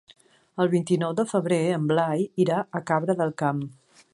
El 0.63 0.69
vint-i-nou 0.71 1.13
de 1.19 1.25
febrer 1.33 1.59
en 1.75 1.85
Blai 1.91 2.25
irà 2.45 2.65
a 2.81 2.83
Cabra 2.93 3.17
del 3.21 3.37
Camp. 3.45 3.63